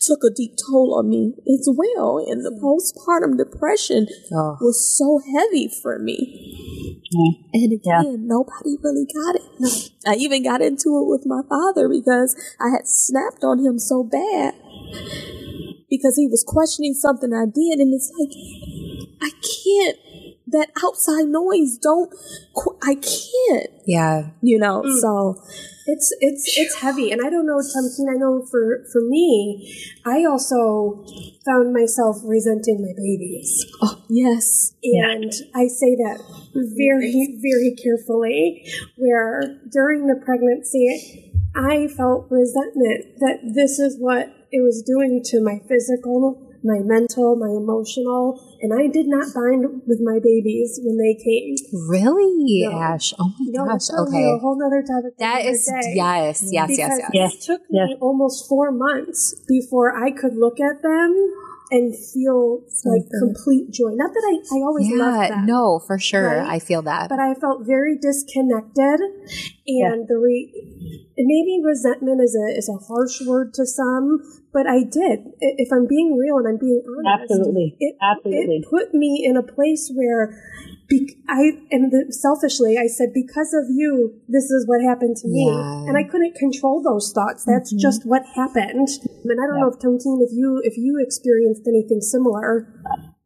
[0.00, 2.18] took a deep toll on me as well.
[2.18, 7.02] And the postpartum depression Oh, was so heavy for me.
[7.14, 7.48] Mm-hmm.
[7.54, 9.90] And again, nobody really got it.
[10.06, 14.02] I even got into it with my father because I had snapped on him so
[14.02, 14.54] bad
[15.90, 17.78] because he was questioning something I did.
[17.78, 18.32] And it's like,
[19.20, 19.98] I can't,
[20.52, 22.10] that outside noise, don't,
[22.54, 24.30] qu- I can't, yeah.
[24.42, 25.00] you know, Mm.
[25.00, 25.42] so
[25.84, 28.06] It's it's it's heavy, and I don't know, Tumkeen.
[28.08, 29.66] I know for for me,
[30.06, 31.02] I also
[31.44, 33.50] found myself resenting my babies,
[33.82, 34.74] oh, yes.
[34.84, 36.18] and I say that
[36.54, 38.62] very very carefully.
[38.96, 45.40] Where during the pregnancy, I felt resentment that this is what it was doing to
[45.42, 50.96] my physical, my mental, my emotional, and I did not bind with my babies when
[50.96, 51.56] they came.
[51.90, 52.78] Really, No.
[52.78, 53.12] Ash?
[53.18, 53.90] Oh my No, gosh.
[53.90, 54.24] Okay.
[54.30, 55.12] a whole nother topic.
[55.14, 55.50] for That day.
[55.50, 57.00] yes, yes, yes, yes.
[57.12, 57.34] Yes.
[57.34, 61.10] it took me almost four months before I could look at them
[61.72, 63.08] and feel like Something.
[63.18, 63.92] complete joy.
[63.94, 66.36] Not that I, I always loved Yeah, them, no, for sure.
[66.38, 66.54] Right?
[66.56, 67.08] I feel that.
[67.08, 69.00] but I felt very disconnected,
[69.66, 70.52] and the re-
[71.16, 74.20] maybe resentment is a is a harsh word to some,
[74.52, 75.32] but I did.
[75.40, 77.76] If I'm being real and I'm being honest, Absolutely.
[77.80, 78.56] it, Absolutely.
[78.56, 80.36] it put me in a place where
[80.88, 85.28] be- I and the, selfishly I said because of you this is what happened to
[85.28, 85.88] me Yeah.
[85.88, 87.80] and I couldn't control those thoughts that's mm-hmm.
[87.80, 88.88] just what happened
[89.24, 92.68] and I don't know if Tumkeen if you if you experienced anything similar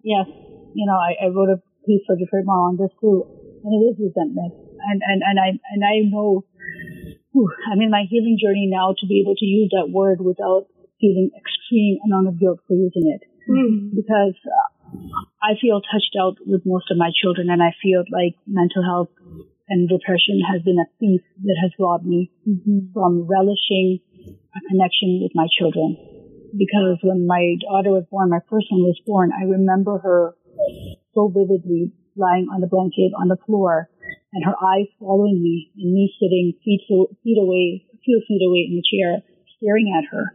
[0.06, 0.30] Yes,
[0.78, 3.26] you know, I, I wrote a piece for Detroit Mom on this too,
[3.66, 4.54] and it is resentment,
[4.86, 6.46] and and and I and I know,
[7.34, 10.70] whew, I'm in my healing journey now to be able to use that word without
[11.00, 13.22] feeling extreme amount of guilt for using it,
[13.94, 14.68] because uh,
[15.42, 19.10] I feel touched out with most of my children, and I feel like mental health
[19.68, 22.30] and depression has been a thief that has robbed me
[22.94, 23.98] from relishing
[24.54, 25.96] a connection with my children.
[26.56, 30.36] Because when my daughter was born, my first one was born, I remember her
[31.12, 33.90] so vividly lying on the blanket on the floor
[34.32, 38.64] and her eyes following me and me sitting feet, feet away, a few feet away
[38.70, 39.20] in the chair,
[39.58, 40.32] staring at her.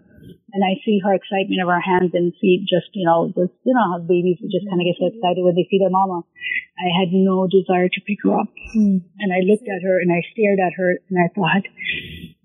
[0.53, 3.73] And I see her excitement of her hands and feet just, you know, just, you
[3.73, 6.27] know, how babies just kind of get so excited when they see their mama.
[6.75, 8.51] I had no desire to pick her up.
[8.75, 9.05] Hmm.
[9.19, 11.65] And I looked at her and I stared at her and I thought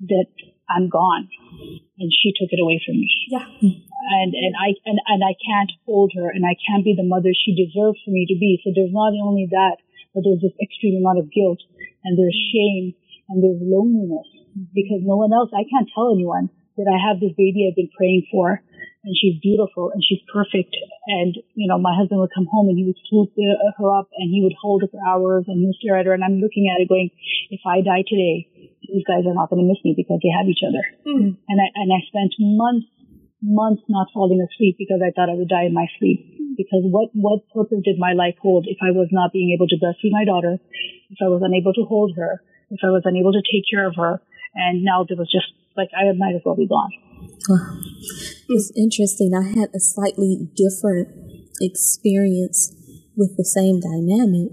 [0.07, 0.31] that
[0.71, 1.29] I'm gone.
[1.99, 3.11] And she took it away from me.
[3.33, 3.47] Yeah.
[4.23, 7.35] And, and I, and, and I can't hold her and I can't be the mother
[7.35, 8.61] she deserves for me to be.
[8.63, 9.83] So there's not only that,
[10.15, 11.59] but there's this extreme amount of guilt
[12.07, 12.95] and there's shame
[13.29, 14.31] and there's loneliness
[14.73, 17.93] because no one else, I can't tell anyone that I have this baby I've been
[17.97, 18.63] praying for
[19.07, 20.75] and she's beautiful and she's perfect.
[21.07, 24.35] And, you know, my husband would come home and he would swoop her up and
[24.35, 26.13] he would hold her for hours and he would stare at her.
[26.13, 27.15] And I'm looking at it going,
[27.55, 28.51] if I die today,
[28.83, 30.83] these guys are not going to miss me because they have each other.
[31.07, 31.39] Mm.
[31.39, 32.91] And I, and I spent months,
[33.39, 36.59] months not falling asleep because I thought I would die in my sleep.
[36.59, 39.79] Because what, what purpose did my life hold if I was not being able to
[39.79, 42.43] breastfeed my daughter, if I was unable to hold her,
[42.75, 44.19] if I was unable to take care of her,
[44.57, 46.91] and now there was just like I might as well be gone.
[48.49, 49.33] It's interesting.
[49.35, 51.09] I had a slightly different
[51.61, 52.75] experience
[53.17, 54.53] with the same dynamic.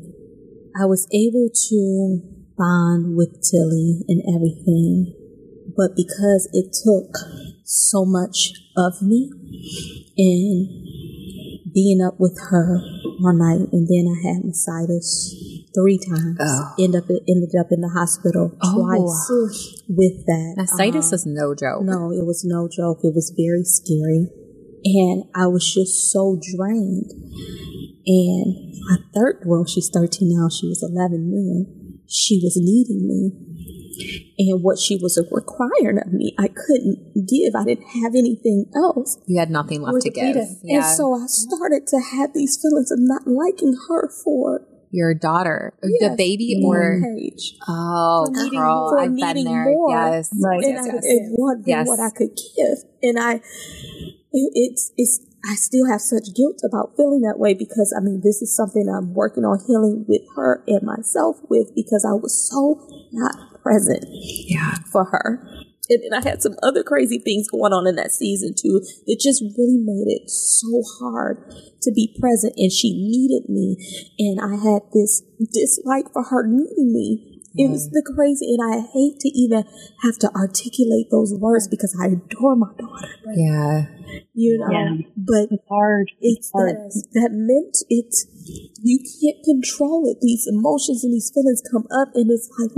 [0.80, 2.22] I was able to
[2.58, 5.14] bond with Tilly and everything,
[5.76, 7.16] but because it took
[7.64, 9.30] so much of me
[10.18, 12.80] and being up with her
[13.20, 15.34] one night, and then I had mastitis
[15.76, 16.38] three times.
[16.40, 16.74] Oh.
[16.80, 18.74] End up ended up in the hospital Oh.
[18.78, 20.56] twice with that.
[20.58, 21.84] Mastitis Um, is no joke.
[21.84, 23.00] no, it was no joke.
[23.04, 24.30] It was very scary.
[24.86, 27.12] And I was just so drained.
[28.06, 32.00] And my third, well, she's 13 now, she was 11 then.
[32.08, 33.32] She was needing me.
[34.40, 37.56] And what she was requiring of me, I couldn't give.
[37.56, 39.18] I didn't have anything else.
[39.28, 40.36] You had nothing left to give.
[40.64, 40.78] Yeah.
[40.78, 45.74] And so I started to have these feelings of not liking her for Your daughter,
[45.82, 47.58] the Yes, baby, one or Paige.
[47.68, 49.00] oh, For girl, more.
[49.00, 49.66] I've been there.
[49.66, 49.90] more.
[49.90, 50.64] Yes, Right.
[50.64, 51.04] and yes, I yes.
[51.06, 51.88] and wanting Yes.
[51.88, 52.78] what I could give.
[53.02, 53.34] And I,
[54.32, 58.22] it, it's it's I still have such guilt about feeling that way because I mean
[58.24, 62.48] this is something I'm working on healing with her and myself with because I was
[62.50, 64.76] so not present Yeah.
[64.92, 65.42] for her.
[65.90, 69.20] And then I had some other crazy things going on in that season too that
[69.20, 71.44] just really made it so hard
[71.82, 72.54] to be present.
[72.56, 73.76] And she needed me,
[74.20, 77.34] and I had this dislike for her needing me.
[77.56, 77.94] It was mm-hmm.
[77.94, 79.64] the crazy, and I hate to even
[80.02, 83.86] have to articulate those words because I adore my daughter, Yeah.
[84.34, 84.74] you know.
[84.74, 85.06] Yeah.
[85.16, 86.12] But It's hard.
[86.20, 86.70] it's hard.
[86.74, 88.26] that that meant it's
[88.82, 90.18] you can't control it.
[90.22, 92.74] These emotions and these feelings come up, and it's like,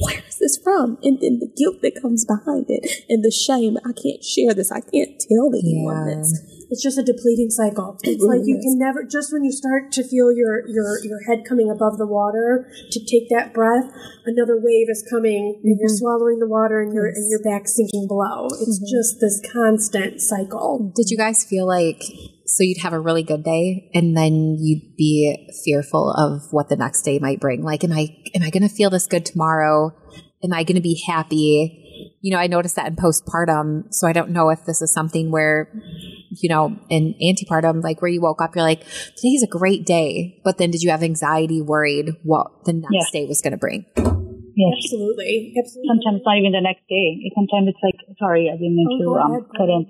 [0.00, 0.98] where is this from?
[1.02, 3.76] And then the guilt that comes behind it, and the shame.
[3.84, 4.70] I can't share this.
[4.70, 6.14] I can't tell anyone Yeah.
[6.16, 6.58] this.
[6.70, 7.96] It's just a depleting cycle.
[8.02, 8.64] It's really like you is.
[8.64, 12.06] can never just when you start to feel your your your head coming above the
[12.06, 13.88] water to take that breath,
[14.26, 15.96] another wave is coming and you're mm-hmm.
[15.96, 18.46] swallowing the water and your and your back sinking below.
[18.46, 18.92] It's mm-hmm.
[18.92, 20.92] just this constant cycle.
[20.94, 22.04] Did you guys feel like
[22.48, 26.76] so you'd have a really good day and then you'd be fearful of what the
[26.76, 27.62] next day might bring?
[27.62, 29.92] Like, am I am I going to feel this good tomorrow?
[30.42, 31.84] Am I going to be happy?
[32.20, 35.30] You know, I noticed that in postpartum, so I don't know if this is something
[35.30, 35.70] where
[36.30, 38.84] you know, in antepartum, like where you woke up, you're like,
[39.16, 40.40] today's a great day.
[40.44, 43.20] But then did you have anxiety, worried what the next Yeah.
[43.20, 43.86] day was going to bring?
[43.96, 44.74] Yes.
[44.84, 45.54] Absolutely.
[45.56, 45.88] Absolutely.
[45.88, 47.16] Sometimes not even the next day.
[47.34, 49.86] Sometimes it's like, sorry, I didn't mean Oh, to um, cut in.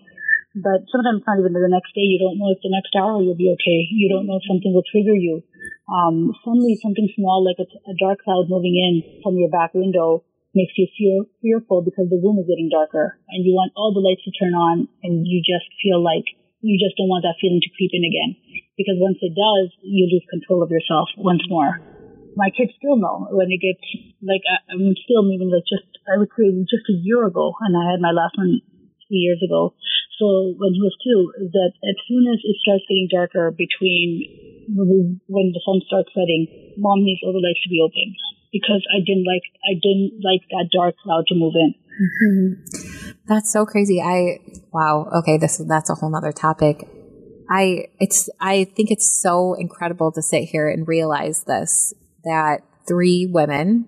[0.58, 2.02] But sometimes not even the next day.
[2.02, 3.80] You don't know if the next hour you'll be okay.
[3.94, 5.46] You don't know if something will trigger you.
[5.86, 10.26] Um, suddenly something small like a, a dark cloud moving in from your back window
[10.52, 14.02] makes you feel fearful because the room is getting darker and you want all the
[14.02, 16.26] lights to turn on and you just feel like
[16.60, 18.34] you just don't want that feeling to creep in again.
[18.74, 21.78] Because once it does, you lose control of yourself once more.
[22.34, 23.82] My kids still know when it gets
[24.22, 27.74] like I, I'm still meaning like just I would say just a year ago, and
[27.74, 28.62] I had my last one
[29.08, 29.74] two years ago.
[30.18, 30.26] So
[30.58, 34.26] when he was two, that as soon as it starts getting darker between
[34.74, 38.14] when the sun starts setting, mom needs all the lights to be open
[38.52, 41.74] because I didn't like I didn't like that dark cloud to move in.
[41.98, 43.10] Mm-hmm.
[43.28, 44.00] That's so crazy.
[44.00, 44.38] I
[44.72, 45.08] wow.
[45.20, 46.88] Okay, this that's a whole nother topic.
[47.50, 53.28] I it's I think it's so incredible to sit here and realize this that three
[53.30, 53.86] women,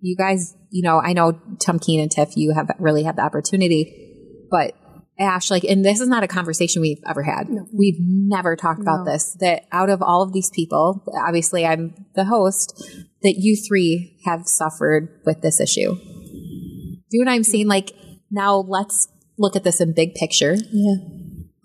[0.00, 3.22] you guys, you know, I know Tom Tumkeen and Tiff, you have really had the
[3.22, 4.74] opportunity, but
[5.18, 7.48] Ash, like, and this is not a conversation we've ever had.
[7.72, 9.36] We've never talked about this.
[9.38, 12.82] That out of all of these people, obviously I'm the host,
[13.22, 15.94] that you three have suffered with this issue.
[15.94, 17.68] Do you what I'm saying?
[17.68, 17.92] Like,
[18.30, 19.06] now let's
[19.38, 20.54] look at this in big picture.
[20.54, 20.96] Yeah,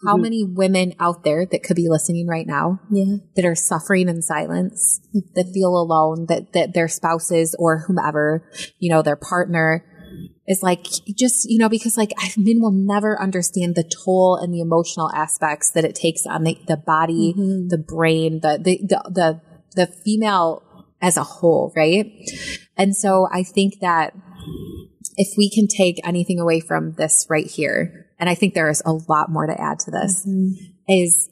[0.05, 0.21] How mm-hmm.
[0.21, 3.17] many women out there that could be listening right now yeah.
[3.35, 5.27] that are suffering in silence, mm-hmm.
[5.33, 9.83] that feel alone, that, that their spouses or whomever, you know, their partner
[10.49, 10.85] is like
[11.15, 15.71] just you know because like men will never understand the toll and the emotional aspects
[15.71, 17.67] that it takes on the, the body Mm-hmm.
[17.67, 19.41] the brain the, the the the
[19.75, 20.63] the female
[21.01, 22.11] as a whole right
[22.75, 24.15] and so i think that
[25.15, 28.81] if we can take anything away from this right here and i think there is
[28.85, 30.27] a lot more to add to this
[30.87, 31.29] is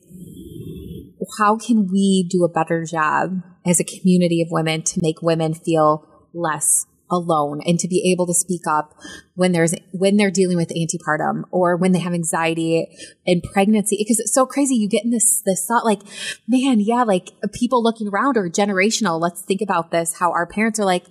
[1.40, 5.54] how can we do a better job as a community of women to make women
[5.54, 8.94] feel less alone and to be able to speak up
[9.36, 12.88] when there's when they're dealing with antepartum or when they have anxiety
[13.26, 13.98] and pregnancy.
[14.00, 14.76] Because it's so crazy.
[14.76, 16.02] You get in this this thought like
[16.48, 19.20] man yeah like people looking around or generational.
[19.20, 21.06] Let's think about this how our parents are like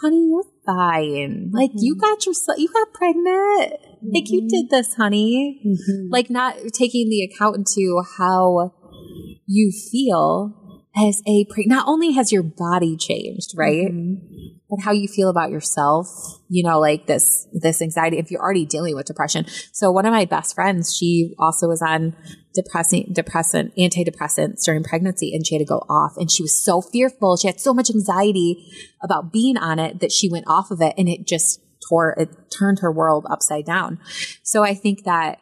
[0.00, 1.50] honey you're fine.
[1.52, 2.00] Like you mm-hmm.
[2.00, 3.80] got your you got pregnant.
[4.02, 4.48] Like you mm-hmm.
[4.48, 5.60] did this honey.
[5.66, 6.08] Mm-hmm.
[6.10, 8.74] Like not taking the account into how
[9.46, 10.61] you feel
[10.96, 13.88] as a pre- not only has your body changed right?
[13.90, 14.56] Mm-hmm.
[14.68, 16.08] But how you feel about yourself
[16.48, 19.46] you know like this this anxiety if you're already dealing with depression.
[19.72, 22.16] So one of my best friends she also was on
[22.54, 26.80] depressing depressant antidepressants during pregnancy and she had to go off and she was so
[26.80, 27.36] fearful.
[27.36, 28.66] She had so much anxiety
[29.02, 32.28] about being on it that she went off of it and it just tore it
[32.50, 33.98] turned her world upside down.
[34.42, 35.38] So i think that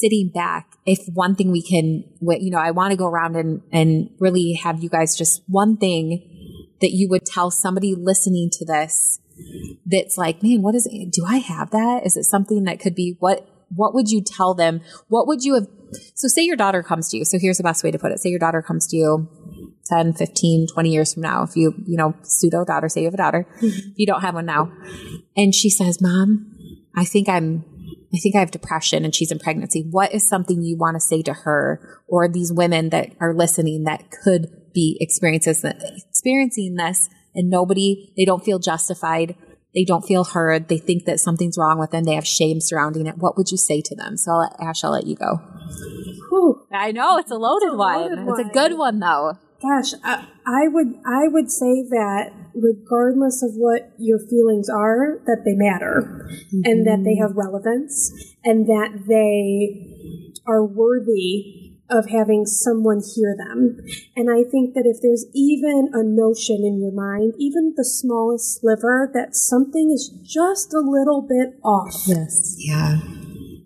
[0.00, 2.04] sitting back if one thing we can
[2.40, 5.76] you know i want to go around and and really have you guys just one
[5.76, 6.22] thing
[6.80, 9.20] that you would tell somebody listening to this
[9.86, 12.02] that's like man what is it do i have that?
[12.04, 14.80] Is it something that could be what what would you tell them?
[15.08, 15.66] What would you have
[16.14, 18.20] so say your daughter comes to you so here's the best way to put it.
[18.20, 19.28] Say your daughter comes to you
[19.86, 23.14] 10 15 20 years from now if you you know pseudo daughter say you have
[23.14, 24.72] a daughter if you don't have one now
[25.36, 26.52] and she says mom
[26.96, 27.64] i think i'm
[28.16, 29.86] I think I have depression and she's in pregnancy.
[29.90, 33.84] What is something you want to say to her or these women that are listening
[33.84, 39.36] that could be experiences experiencing this and nobody they don't feel justified,
[39.74, 43.06] they don't feel heard, they think that something's wrong with them, they have shame surrounding
[43.06, 43.18] it.
[43.18, 44.16] What would you say to them?
[44.16, 45.36] So I'll let, Ash, I'll let you go.
[46.30, 46.66] Whew.
[46.72, 48.00] I know it's a loaded, a one.
[48.00, 49.38] loaded It's a good one though.
[49.62, 55.42] Gosh, I, I would I would say that regardless of what your feelings are, that
[55.44, 56.30] they matter,
[56.64, 57.22] and that they mm-hmm.
[57.22, 63.78] have relevance, and that they are worthy of having someone hear them.
[64.16, 68.60] And I think that if there's even a notion in your mind, even the smallest
[68.60, 72.56] sliver, that something is just a little bit off, Yes.
[72.58, 72.98] Yeah.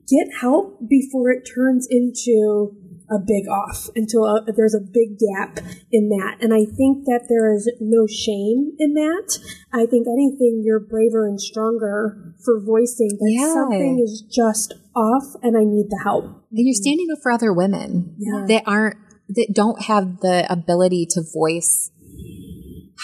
[0.06, 2.76] get help before it turns into
[3.10, 5.58] a big off, until a, there's a big gap
[5.90, 6.38] in that.
[6.40, 9.38] And I think that there is no shame in that.
[9.72, 13.52] I think anything you're braver and stronger for voicing that Yeah.
[13.52, 16.24] something is just off and I need the help.
[16.24, 18.44] And you're standing up for other women Yeah.
[18.46, 18.96] that aren't
[19.28, 21.92] that don't have the ability to voice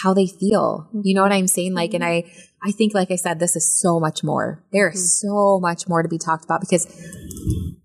[0.01, 0.87] how they feel.
[0.89, 1.01] Mm-hmm.
[1.03, 1.73] You know what I'm saying?
[1.73, 2.27] Like, and mm-hmm.
[2.63, 4.63] I, I think, like I said, this is so much more.
[4.71, 5.27] There's mm-hmm.
[5.27, 6.85] so much more to be talked about because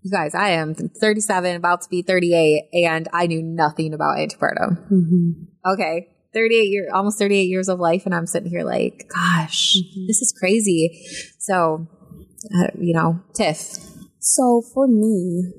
[0.03, 4.89] you guys, I am 37, about to be 38, and I knew nothing about antepartum.
[5.65, 6.09] Okay.
[6.33, 8.05] 38 years, almost 38 years of life.
[8.05, 11.05] And I'm sitting here like, gosh, this is crazy.
[11.39, 11.87] So,
[12.57, 13.77] uh, you know, Tiff,
[14.19, 15.51] So for me,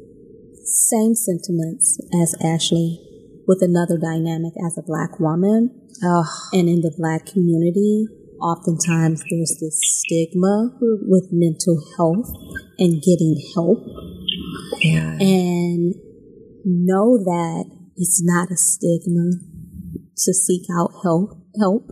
[0.64, 3.00] same sentiments as Ashley,
[3.46, 5.70] with another dynamic as a black woman.
[6.02, 8.06] oh, And in the black community,
[8.40, 12.30] oftentimes there's this stigma with mental health
[12.78, 13.78] and getting help.
[14.80, 15.16] yeah.
[15.20, 15.94] And
[16.64, 17.64] know that
[17.96, 19.38] it's not a stigma
[20.16, 21.90] to seek out help help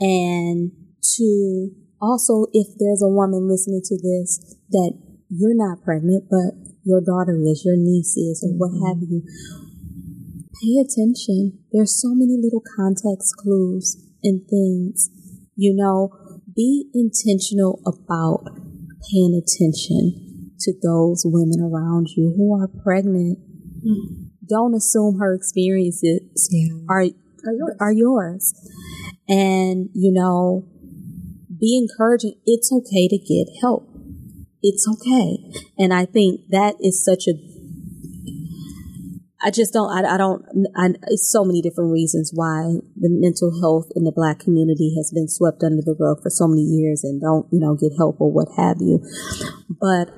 [0.00, 4.92] and to also if there's a woman listening to this that
[5.28, 8.86] you're not pregnant but your daughter is your niece is or what mm-hmm.
[8.86, 9.22] have you
[10.62, 15.10] pay attention there's so many little context clues and things
[15.56, 16.10] you know
[16.54, 18.44] be intentional about
[19.10, 23.38] paying attention to those women around you who are pregnant
[24.48, 26.68] don't assume her experiences Yeah.
[26.88, 27.06] are
[27.80, 28.54] are yours.
[29.28, 30.66] And you know,
[31.58, 32.34] be encouraging.
[32.46, 33.88] It's okay to get help.
[34.62, 35.52] It's okay.
[35.78, 37.34] And I think that is such a
[39.44, 40.40] I just don't, I, I don't,
[40.74, 45.12] I, it's so many different reasons why the mental health in the black community has
[45.12, 48.16] been swept under the rug for so many years and don't, you know, get help
[48.24, 49.04] or what have you.
[49.68, 50.08] But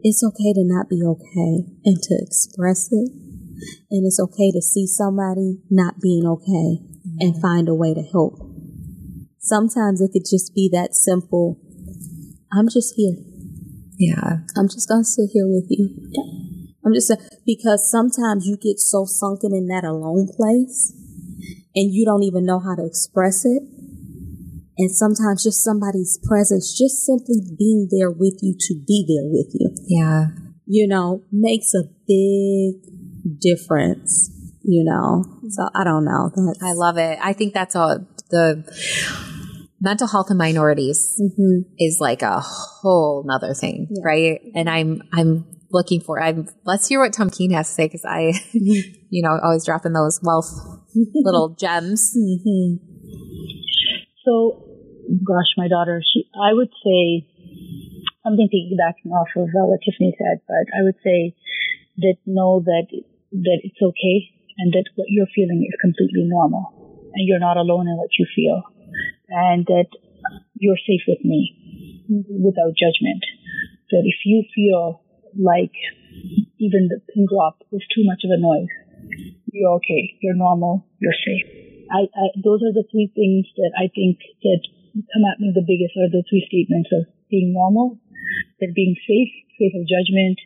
[0.00, 3.12] it's okay to not be okay and to express it.
[3.92, 6.80] And it's okay to see somebody not being okay
[7.20, 7.40] and mm-hmm.
[7.44, 8.40] find a way to help.
[9.38, 11.60] Sometimes it could just be that simple.
[12.56, 13.20] I'm just here.
[13.98, 14.48] Yeah.
[14.56, 15.92] I'm just gonna sit here with you.
[16.84, 17.12] I'm just
[17.46, 20.92] because sometimes you get so sunken in that alone place
[21.74, 23.62] and you don't even know how to express it.
[24.78, 29.54] And sometimes just somebody's presence, just simply being there with you to be there with
[29.54, 29.70] you.
[29.86, 30.26] Yeah.
[30.66, 34.30] You know, makes a big difference,
[34.62, 35.24] you know.
[35.48, 36.30] So I don't know.
[36.34, 37.18] That's, I love it.
[37.22, 38.64] I think that's all the
[39.80, 41.64] mental health in minorities Mhm.
[41.78, 44.02] is like a whole nother thing, Yeah.
[44.04, 44.40] right?
[44.54, 45.44] And I'm I'm
[45.76, 49.64] looking for I'm let's hear what Tumkeen has to say because I you know always
[49.64, 50.50] dropping those wealth
[51.14, 52.16] little gems.
[52.16, 52.80] Mhm.
[54.26, 54.58] So,
[55.22, 57.30] gosh, my daughter, she, I would say,
[58.26, 61.36] something piggybacking off of what Tiphani said, but I would say
[61.98, 64.18] that know that, that it's okay
[64.58, 66.74] and that what you're feeling is completely normal
[67.14, 68.62] and you're not alone in what you feel
[69.28, 69.86] and that
[70.58, 73.22] you're safe with me without judgment.
[73.92, 75.05] That if you feel
[75.38, 75.76] like
[76.58, 78.72] even the pin drop was too much of a noise,
[79.52, 81.46] you're okay, you're normal, you're safe.
[81.92, 84.60] I, I, those are the three things that I think that
[84.96, 87.98] come at me the biggest are the three statements of being normal,
[88.60, 90.40] that being safe, safe of judgment,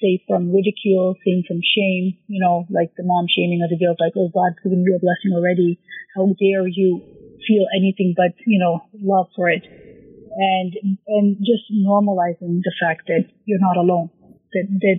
[0.00, 3.96] safe from ridicule, safe from shame, you know, like the mom shaming of the guilt,
[4.00, 5.80] like, oh, God's given you a blessing already.
[6.14, 7.00] How dare you
[7.46, 9.64] feel anything but, you know, love for it.
[9.64, 14.10] And, and just normalizing the fact that you're not alone,
[14.54, 14.98] that, that,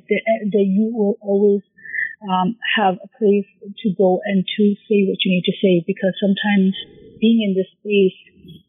[0.52, 1.64] that, you will always
[2.28, 3.48] um, have a place
[3.84, 6.76] to go and to say what you need to say because sometimes
[7.20, 8.18] being in this space,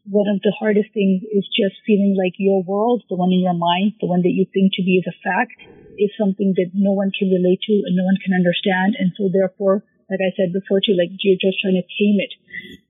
[0.09, 3.57] one of the hardest things is just feeling like your world, the one in your
[3.57, 5.59] mind, the one that you think to be as a fact,
[5.99, 8.95] is something that no one can relate to and no one can understand.
[8.97, 12.33] And so therefore, like I said before too, like you're just trying to tame it.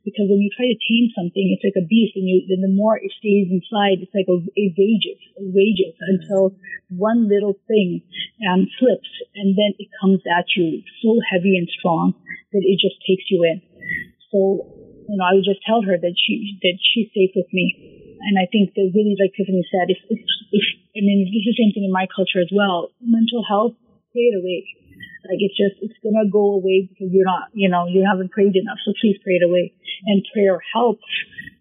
[0.06, 2.72] Because when you try to tame something, it's like a beast and you, then the
[2.72, 6.56] more it stays inside, it's like a, it rages, it rages until
[6.94, 8.06] one little thing
[8.48, 12.16] um, slips and then it comes at you so heavy and strong
[12.54, 13.60] that it just takes you in.
[14.32, 14.64] So,
[15.10, 17.76] you know, I would just tell her that she, that she's safe with me.
[18.30, 20.66] And I think that really, like Tiphani said, if, if, if
[20.98, 22.90] I mean, this is the same thing in my culture as well.
[23.02, 23.78] Mental health,
[24.10, 24.66] stay it away.
[25.28, 28.56] Like it's just, it's gonna go away because you're not, you know, you haven't prayed
[28.56, 28.80] enough.
[28.86, 29.74] So please pray it away.
[30.06, 31.06] And prayer helps.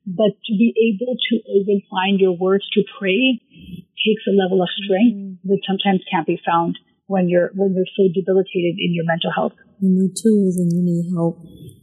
[0.07, 3.41] But to be able to even find your words to pray
[3.99, 5.49] takes a level of strength mm-hmm.
[5.51, 9.55] that sometimes can't be found when you're, when you're so debilitated in your mental health.
[9.81, 11.43] You need tools and you need help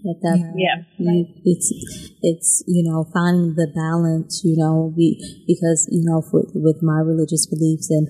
[0.10, 0.58] at that mm-hmm.
[0.58, 0.76] Yeah.
[0.98, 0.98] point.
[0.98, 1.12] Yeah.
[1.14, 1.68] You, it's
[2.22, 4.42] it's you know finding the balance.
[4.44, 8.10] You know, be, because you know for, with my religious beliefs and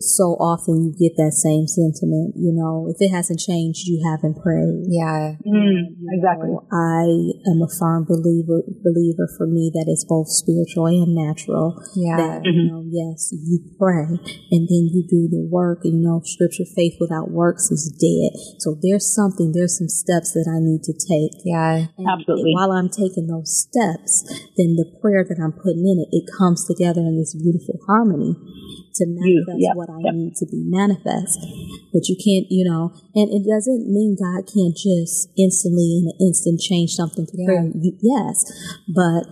[0.00, 2.34] so often you get that same sentiment.
[2.36, 4.86] You know, if it hasn't changed, you haven't prayed.
[4.88, 5.38] Yeah.
[5.44, 6.50] Mm, exactly.
[6.50, 7.06] know, I
[7.50, 11.78] am a firm believer believer for me that it's both spiritual and natural.
[11.94, 12.16] Yeah.
[12.16, 14.18] That you know, yes, you pray
[14.50, 15.84] and then you do the work.
[15.84, 18.32] And you know, scripture, faith without works is dead.
[18.60, 21.38] So there's something, there's some steps that I need to take.
[21.44, 21.88] Yeah.
[21.96, 22.52] And Absolutely.
[22.54, 24.24] While I'm taking those steps,
[24.56, 28.36] then the prayer that I'm putting in it, it comes together in this beautiful harmony
[28.94, 31.38] to manifest yep, what I need to be manifest.
[31.92, 36.16] But you can't, you know, and it doesn't mean God can't just instantly in an
[36.26, 37.70] instant change something to prayer.
[37.74, 38.44] You, yes,
[38.88, 39.24] but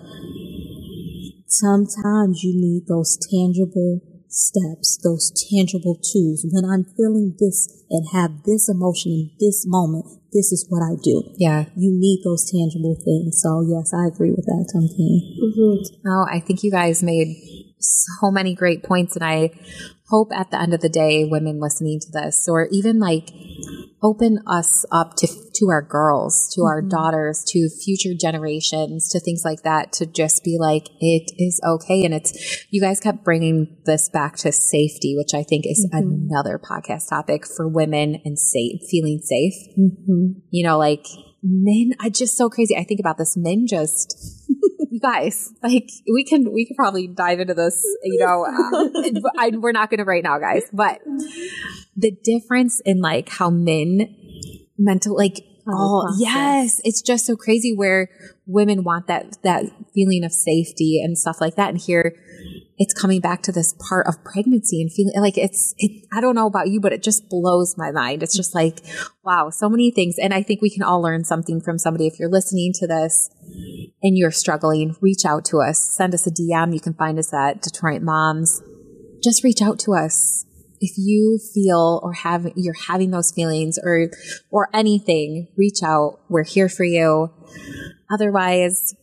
[1.47, 6.47] sometimes you need those tangible steps, those tangible tools.
[6.51, 10.97] When I'm feeling this and have this emotion in this moment, this is what I
[11.05, 11.67] do Yeah.
[11.77, 13.41] you need those tangible things.
[13.43, 15.37] So yes, I agree with that, Tumkeen.
[15.37, 16.09] Mm-hmm.
[16.09, 17.37] Oh, I think you guys made
[17.83, 19.17] so many great points.
[19.17, 19.51] And I
[20.09, 23.31] hope at the end of the day, women listening to this, or even like
[24.03, 29.43] open us up to, to our girls, to our daughters, to future generations, to things
[29.45, 32.05] like that, to just be like, it is okay.
[32.05, 36.59] And it's, you guys kept bringing this back to safety, which I think is another
[36.59, 39.55] podcast topic for women and safe, feeling safe.
[39.79, 40.41] Mm-hmm.
[40.51, 41.07] You know, like
[41.43, 42.77] men, I just so crazy.
[42.77, 43.37] I think about this.
[43.37, 44.17] Men just,
[45.03, 48.45] guys, like we can, we could probably dive into this, you know,
[49.27, 51.01] uh, I, we're not going to right now, guys, but
[51.97, 54.17] the difference in like how men
[54.79, 58.09] mental, like, How oh, yes, it's just so crazy where
[58.47, 61.69] women want that, that feeling of safety and stuff like that.
[61.69, 62.15] And here,
[62.79, 66.35] it's coming back to this part of pregnancy and feeling like it's it I don't
[66.35, 68.23] know about you but it just blows my mind.
[68.23, 68.81] It's just like
[69.23, 72.19] wow, so many things and I think we can all learn something from somebody if
[72.19, 73.31] you're listening to this
[74.03, 75.81] and you're struggling, reach out to us.
[75.81, 76.75] Send us a DM.
[76.75, 78.61] You can find us at Detroit Moms.
[79.23, 80.45] Just reach out to us.
[80.81, 84.09] If you feel or have you're having those feelings or
[84.51, 86.19] or anything, reach out.
[86.29, 87.31] We're here for you.
[88.13, 88.95] Otherwise,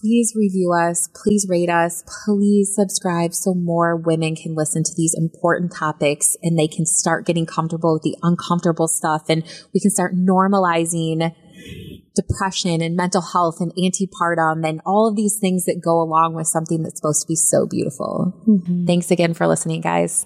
[0.00, 5.14] please review us, please rate us, please subscribe so more women can listen to these
[5.16, 9.42] important topics and they can start getting comfortable with the uncomfortable stuff and
[9.72, 11.34] we can start normalizing
[12.14, 16.46] depression and mental health and antepartum and all of these things that go along with
[16.46, 18.32] something that's supposed to be so beautiful.
[18.46, 18.86] Mm-hmm.
[18.86, 20.22] Thanks again for listening, guys.